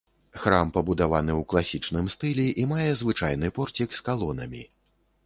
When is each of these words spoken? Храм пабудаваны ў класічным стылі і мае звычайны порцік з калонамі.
Храм 0.43 0.67
пабудаваны 0.77 1.31
ў 1.35 1.41
класічным 1.53 2.07
стылі 2.15 2.45
і 2.63 2.65
мае 2.71 2.87
звычайны 3.03 3.53
порцік 3.59 3.89
з 3.99 4.03
калонамі. 4.09 4.65